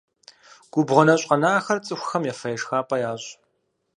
Губгъуэ 0.73 1.03
нэщӏ 1.07 1.25
къэнахэр 1.29 1.77
цӏыхухэм 1.85 2.23
ефэ-ешхапӏэ 2.31 2.97
ящӏ. 3.11 3.29